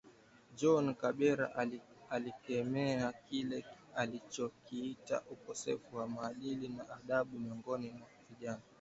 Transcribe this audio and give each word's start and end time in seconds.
John 0.55 0.93
Kabera 0.95 1.55
alikemea 2.09 3.13
kile 3.25 3.65
alichokiita 3.95 5.21
ukosefu 5.31 5.95
wa 5.95 6.07
maadili 6.07 6.67
na 6.69 6.89
adabu 6.89 7.39
miongoni 7.39 7.89
mwa 7.91 8.07
vijana 8.29 8.61